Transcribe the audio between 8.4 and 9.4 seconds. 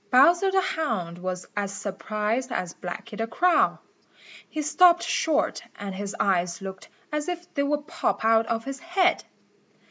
of his head.